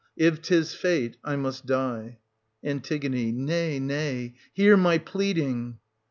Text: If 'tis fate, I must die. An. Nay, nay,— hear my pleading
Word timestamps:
If 0.17 0.41
'tis 0.41 0.73
fate, 0.73 1.17
I 1.23 1.35
must 1.35 1.67
die. 1.67 2.17
An. 2.63 2.81
Nay, 2.91 3.79
nay,— 3.79 4.33
hear 4.51 4.75
my 4.75 4.97
pleading 4.97 5.77